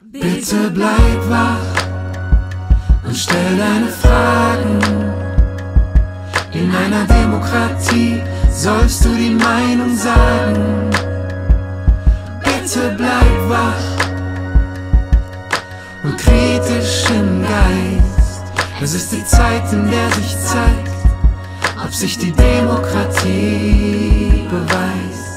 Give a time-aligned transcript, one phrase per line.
[0.00, 1.58] Bitte bleib wach
[3.04, 4.78] und stell deine Fragen.
[6.52, 10.88] In einer Demokratie sollst du die Meinung sagen.
[12.44, 13.74] Bitte bleib wach
[16.04, 18.44] und kritisch im Geist.
[18.80, 20.92] Es ist die Zeit, in der sich zeigt,
[21.84, 23.26] ob sich die Demokratie
[24.48, 25.27] beweist.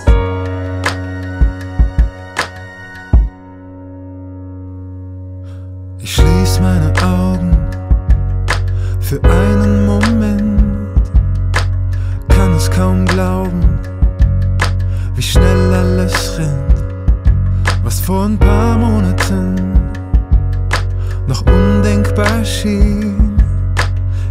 [22.61, 23.33] Schien,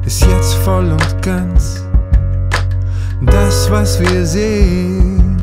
[0.07, 1.85] ist jetzt voll und ganz
[3.23, 5.43] das, was wir sehen.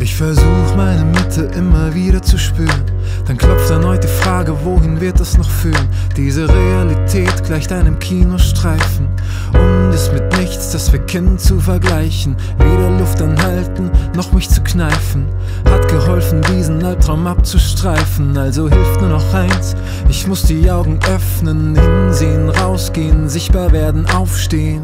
[0.00, 2.84] Ich versuch meine Mitte immer wieder zu spüren.
[3.26, 5.88] Dann klopft erneut die Frage, wohin wird es noch führen?
[6.16, 9.08] Diese Realität gleicht einem Kinostreifen
[9.54, 12.36] und ist mit nichts, das wir kennen, zu vergleichen.
[12.58, 15.26] Weder Luft anhalten, noch mich zu kneifen.
[15.70, 18.36] Hat geholfen, diesen Albtraum abzustreifen.
[18.36, 19.74] Also hilft nur noch eins:
[20.08, 24.82] Ich muss die Augen öffnen, hinsehen, rausgehen, sichtbar werden, aufstehen.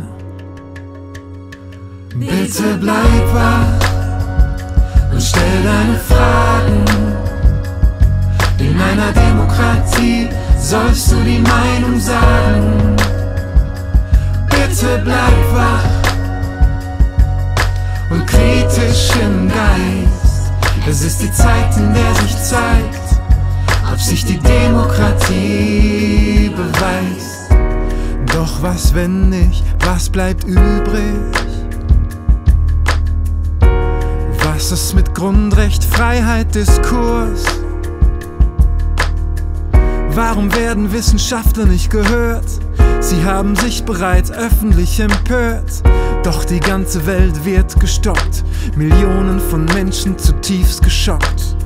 [2.15, 6.85] Bitte bleib wach und stell deine Fragen.
[8.59, 12.90] In einer Demokratie sollst du die Meinung sagen.
[14.81, 15.85] Bitte bleib wach
[18.09, 20.53] und kritisch im Geist.
[20.89, 22.99] Es ist die Zeit, in der sich zeigt,
[23.93, 25.31] ob sich die Demokratie
[26.57, 27.51] beweist.
[28.33, 31.13] Doch was, wenn nicht, was bleibt übrig?
[34.45, 37.45] Was ist mit Grundrecht, Freiheit, Diskurs?
[40.13, 42.45] Warum werden Wissenschaftler nicht gehört?
[42.99, 45.83] Sie haben sich bereits öffentlich empört.
[46.25, 48.45] Doch die ganze Welt wird gestoppt.
[48.77, 51.57] Millionen von Menschen zutiefst geschockt.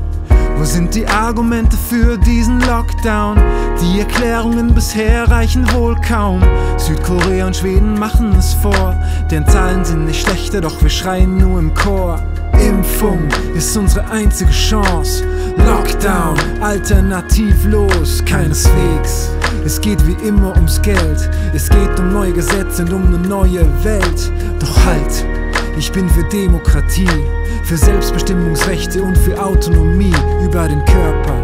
[0.56, 3.41] Wo sind die Argumente für diesen Lockdown?
[3.81, 6.43] Die Erklärungen bisher reichen wohl kaum.
[6.77, 8.94] Südkorea und Schweden machen es vor.
[9.31, 12.22] Deren Zahlen sind nicht schlechter, doch wir schreien nur im Chor.
[12.64, 15.25] Impfung ist unsere einzige Chance.
[15.66, 19.30] Lockdown, alternativlos, keineswegs.
[19.66, 21.30] Es geht wie immer ums Geld.
[21.53, 24.32] Es geht um neue Gesetze und um eine neue Welt.
[24.60, 25.24] Doch halt,
[25.76, 27.08] ich bin für Demokratie,
[27.64, 31.34] für Selbstbestimmungsrechte und für Autonomie über den Körper.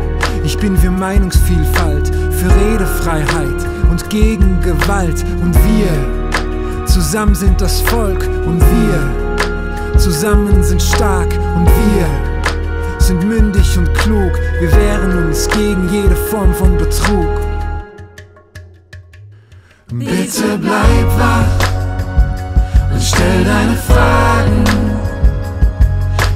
[0.43, 5.23] Ich bin für Meinungsvielfalt, für Redefreiheit und gegen Gewalt.
[5.43, 8.80] Und wir, zusammen sind das Volk und wir,
[10.11, 14.33] zusammen sind stark und wir sind mündig und klug.
[14.59, 17.29] Wir wehren uns gegen jede Form von Betrug.
[19.93, 21.55] Bitte bleib wach
[22.93, 24.65] und stell deine Fragen.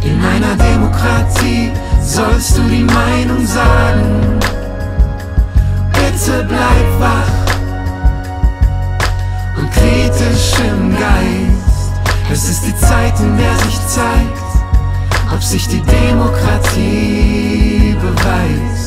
[0.04, 4.38] In einer Demokratie sollst du die Meinung sagen.
[5.92, 7.34] Bitte bleib wach
[9.58, 11.43] und kritisch im Geist.
[12.34, 14.42] Es ist die Zeit, in der sich zeigt,
[15.32, 16.34] ob sich die Demokratie
[18.00, 18.83] beweist.